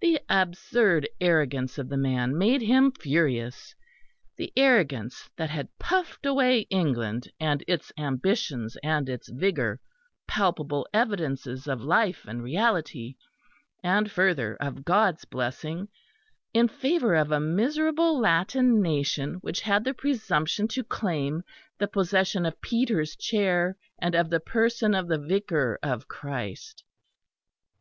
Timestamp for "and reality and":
12.26-14.10